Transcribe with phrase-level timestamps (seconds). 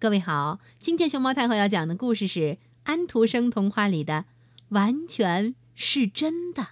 [0.00, 2.40] 各位好，今天熊猫太后要讲的故事是
[2.84, 4.14] 《安徒生童话》里的
[4.68, 6.62] 《完全是真的》。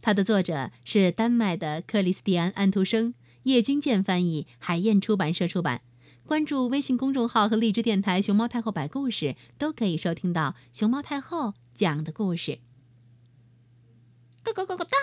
[0.00, 5.82] 它的作者是丹麦的克里斯蒂安·安徒生，叶君健翻译，海燕出版社出版。
[6.24, 12.60] 关注微信公众号和荔枝电台“熊猫太后摆故事”，都可以收听到熊猫太后讲的故事。
[14.44, 14.96] 咯咯咯咯哒！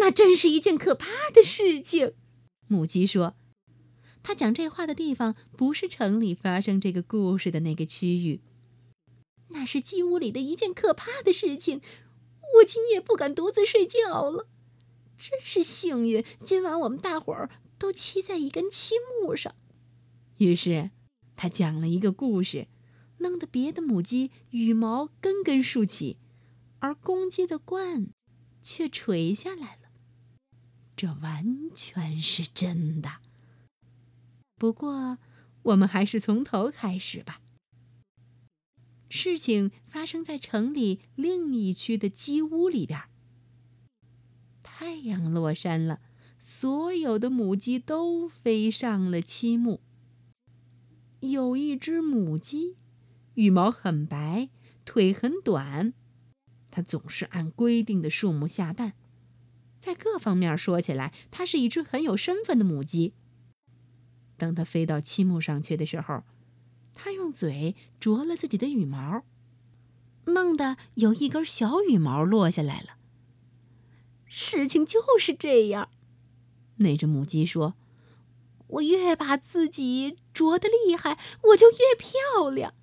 [0.00, 2.12] 那真是一件可怕的事情。
[2.68, 3.34] 母鸡说。
[4.26, 8.40] 他讲这话的地方不是城里发生这个故事的那个区域，
[9.50, 11.80] 那是鸡屋里的一件可怕的事情。
[12.56, 14.48] 我今夜不敢独自睡觉了，
[15.16, 17.48] 真是幸运，今晚我们大伙儿
[17.78, 19.54] 都栖在一根漆木上。
[20.38, 20.90] 于是，
[21.36, 22.66] 他讲了一个故事，
[23.18, 26.16] 弄得别的母鸡羽毛根根竖起，
[26.80, 28.08] 而公鸡的冠
[28.60, 29.90] 却垂下来了。
[30.96, 33.20] 这完全是真的。
[34.58, 35.18] 不过，
[35.62, 37.42] 我们还是从头开始吧。
[39.08, 43.00] 事情发生在城里另一区的鸡屋里边。
[44.62, 46.00] 太阳落山了，
[46.38, 49.82] 所有的母鸡都飞上了漆木。
[51.20, 52.76] 有一只母鸡，
[53.34, 54.48] 羽毛很白，
[54.84, 55.92] 腿很短，
[56.70, 58.94] 它总是按规定的数目下蛋。
[59.78, 63.12] 在各方面说起来，它是一只很有身份的母鸡。
[64.36, 66.22] 当它飞到漆木上去的时候，
[66.94, 69.22] 它用嘴啄了自己的羽毛，
[70.26, 72.96] 弄得有一根小羽毛落下来了。
[74.24, 75.88] 事情就是这样，
[76.76, 77.74] 那只母鸡说
[78.68, 82.74] ：“我越把自己啄得厉害，我就越漂亮。”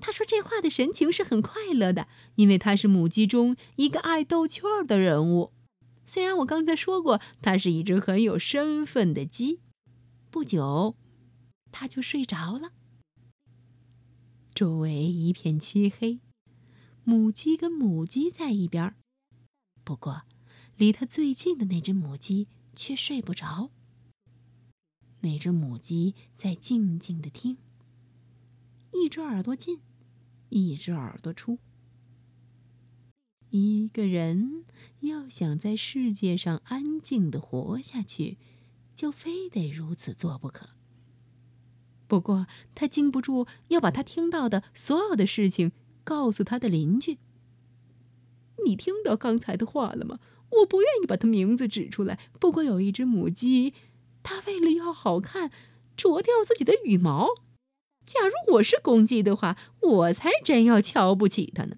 [0.00, 5.52] 他说这话的神情是很快乐的，因为他是母鸡中一个爱逗趣儿的人物。
[6.06, 9.60] 虽然我刚才说过，它是一只很有身份的鸡。
[10.30, 10.94] 不久，
[11.72, 12.72] 他就睡着了。
[14.54, 16.20] 周围一片漆黑，
[17.02, 18.94] 母鸡跟母鸡在一边
[19.82, 20.22] 不过，
[20.76, 23.70] 离它最近的那只母鸡却睡不着。
[25.22, 27.58] 那只母鸡在静静的听，
[28.92, 29.80] 一只耳朵进，
[30.48, 31.58] 一只耳朵出。
[33.50, 34.64] 一个人
[35.00, 38.38] 要想在世界上安静的活下去。
[39.00, 40.68] 就非得如此做不可。
[42.06, 45.72] 不过他禁不住要把他听到的所有的事情
[46.04, 47.16] 告诉他的邻居。
[48.66, 50.20] 你听到刚才的话了吗？
[50.50, 52.18] 我不愿意把他名字指出来。
[52.38, 53.72] 不过有一只母鸡，
[54.22, 55.50] 它为了要好看，
[55.96, 57.30] 啄掉自己的羽毛。
[58.04, 61.76] 假如我是公鸡的话，我才真要瞧不起它呢。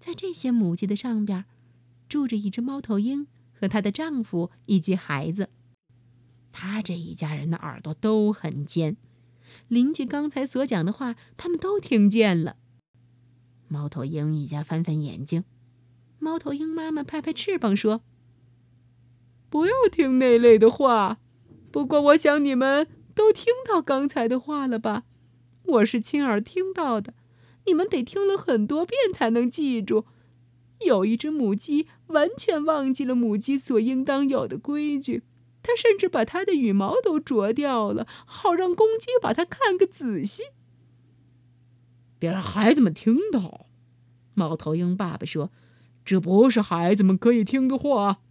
[0.00, 1.44] 在这些母鸡的上边，
[2.08, 5.50] 住着一只猫头鹰和她的丈夫以及孩子。
[6.52, 8.96] 他这一家人的耳朵都很尖，
[9.68, 12.56] 邻居刚才所讲的话，他们都听见了。
[13.68, 15.44] 猫头鹰一家翻翻眼睛，
[16.18, 18.02] 猫头鹰妈妈拍拍翅膀说
[19.50, 21.18] ：“不要听那类的话。
[21.70, 25.04] 不过，我想你们都听到刚才的话了吧？
[25.64, 27.12] 我是亲耳听到的，
[27.66, 30.06] 你们得听了很多遍才能记住。
[30.86, 35.22] 有一只母鸡完全忘记了母鸡所应当有的规矩。”
[35.68, 40.44] 他甚至把他的羽毛都啄掉了，好让公鸡把它看个仔细。
[42.18, 43.66] 别让孩子们听到，
[44.32, 45.50] 猫头鹰爸爸说
[46.06, 48.22] ：“这不是孩子们可以听的话。”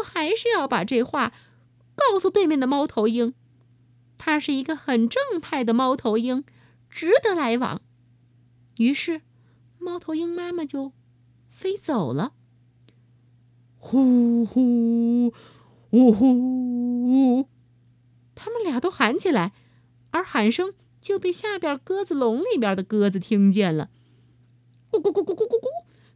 [0.00, 1.34] 我还是要把这话
[1.94, 3.34] 告诉对面的猫头鹰，
[4.16, 6.42] 他是一个很正派的猫头鹰，
[6.88, 7.82] 值得来往。
[8.78, 9.20] 于是，
[9.78, 10.92] 猫头鹰妈妈就
[11.50, 12.32] 飞走了。
[13.76, 15.34] 呼呼。
[15.90, 17.48] 呜呼呜！
[18.34, 19.52] 他们俩都喊起来，
[20.10, 23.88] 而喊声就被下边鸽子笼里边的鸽子听见了。
[24.90, 25.68] 咕咕咕咕咕咕咕！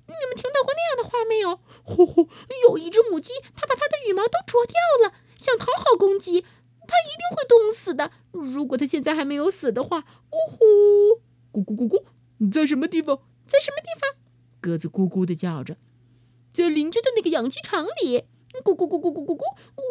[0.07, 1.59] 你们听到过那样的话没有？
[1.83, 2.29] 呼呼！
[2.69, 4.75] 有一只母鸡，它把它的羽毛都啄掉
[5.07, 6.43] 了，想讨好公鸡。
[6.43, 8.11] 它一定会冻死的。
[8.33, 11.23] 如果它现在还没有死的话，呜呼！
[11.53, 12.05] 咕咕咕咕！
[12.39, 13.17] 你在什么地方？
[13.47, 14.19] 在什么地方？
[14.61, 15.77] 鸽子咕咕的叫着，
[16.53, 18.25] 在邻居的那个养鸡场里。
[18.63, 19.43] 咕咕咕咕咕咕咕！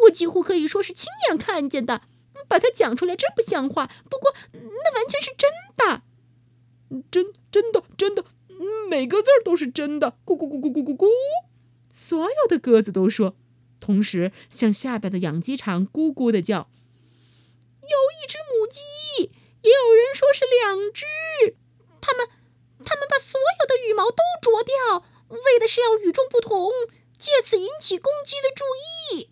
[0.04, 2.02] 我几乎可以说是亲眼看见的。
[2.48, 6.02] 把它讲出来真不像话，不过那完全是真的，
[7.10, 8.24] 真真的真的，
[8.88, 10.16] 每个字儿都是真的。
[10.24, 11.06] 咕咕咕咕咕咕咕！
[11.88, 13.36] 所有的鸽子都说，
[13.80, 16.68] 同时向下边的养鸡场咕咕的叫。
[17.82, 18.80] 有一只母鸡，
[19.62, 21.04] 也有人说是两只。
[22.00, 22.26] 它们，
[22.84, 26.70] 它们把所有的羽毛都啄掉，为的是要与众不同。
[27.22, 28.64] 借此引起公鸡的注
[29.14, 29.30] 意，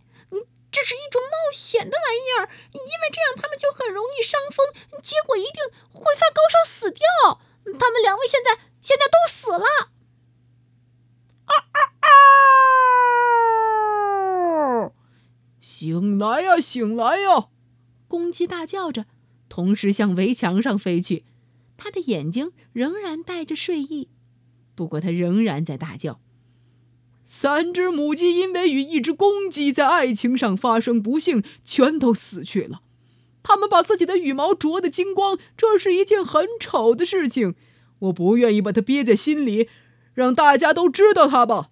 [0.71, 4.73] 这是一种冒险的玩意儿，因为这样他们就很容易伤风，
[5.03, 7.03] 结果一定会发高烧死掉。
[7.81, 9.91] 他们两位现在现在都死了。
[11.47, 11.79] 啊啊
[14.79, 14.93] 啊！
[15.61, 17.49] 醒来呀，醒来呀！
[18.07, 19.07] 公鸡大叫着，
[19.49, 21.25] 同时向围墙上飞去。
[21.77, 24.09] 他的眼睛仍然带着睡意，
[24.77, 26.21] 不过他仍然在大叫。
[27.32, 32.82] 三只母鸡因为与一只公鸡在爱情上发生不幸，全都死去了。
[33.44, 37.55] 它们把自己的羽毛啄得精光，这是一件很丑的事情。
[38.00, 39.69] 我不愿意把它憋在心里，
[40.12, 41.69] 让大家都知道它吧。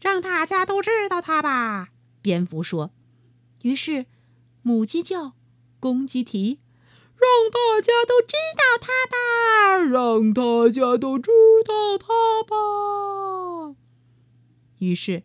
[0.00, 1.88] 让大家都知道它吧。
[2.22, 2.90] 蝙蝠说。
[3.60, 4.06] 于是，
[4.62, 5.34] 母鸡叫，
[5.78, 6.60] 公鸡啼，
[7.14, 11.30] 让大家都知道它吧，让大家都知
[11.66, 13.35] 道它吧。
[14.78, 15.22] 于是，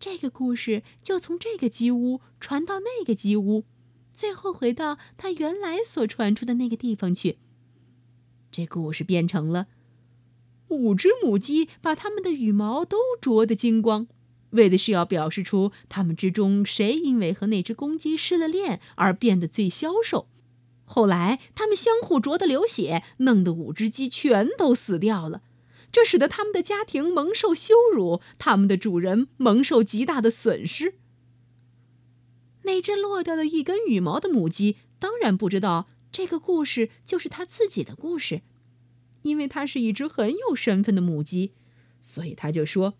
[0.00, 3.64] 这个故事就从这个鸡屋传到那个鸡屋，
[4.12, 7.38] 最后回到它原来所传出的那个地方去。
[8.50, 9.66] 这故事变成了
[10.68, 14.06] 五只母鸡把它们的羽毛都啄得精光，
[14.50, 20.28] 为的是要表示出它们之中谁因为和那只公鸡失了恋而变得最消瘦。
[20.84, 25.42] 后来，它们相互啄得流血，弄得五只鸡全都死掉了。
[25.90, 30.94] 这使得他们的家庭蒙受羞辱，他们的主人蒙受极大的损失。
[32.62, 38.42] 那只落掉了一根羽毛的母鸡当然不知道这个故事就是它自己的故事。
[39.22, 41.52] 因为它是一只很有身份的母鸡，
[42.00, 42.94] 所以他就说：“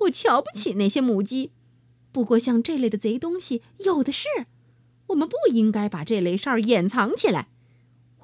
[0.00, 1.52] 我瞧不起那些母鸡，
[2.10, 4.26] 不过像这类的贼东西有的是，
[5.08, 7.48] 我们不应该把这类事儿掩藏起来。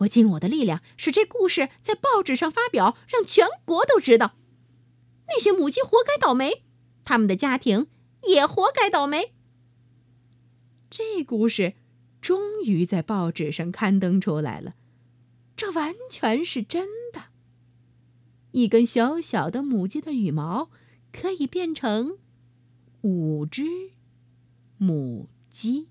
[0.00, 4.36] 我尽我的力量，使这故事在报纸上发表，让全国都知道。
[5.28, 6.64] 那些母鸡活该倒霉，
[7.04, 7.86] 他们的家庭
[8.24, 9.34] 也活该倒霉。”
[10.90, 11.74] 这故事
[12.20, 14.74] 终于在报纸上刊登出来了。
[15.56, 17.26] 这完全是真的。
[18.52, 20.70] 一根小小的母鸡的羽毛
[21.12, 22.18] 可以变成
[23.02, 23.92] 五只
[24.78, 25.88] 母鸡。